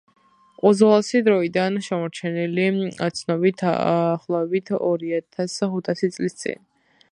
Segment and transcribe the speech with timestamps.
[0.69, 2.65] უძველესი დროიდან შემორჩენილი
[3.19, 6.69] ცნობით, დაახლოებით ორიათს ხუთასი წლის წინ,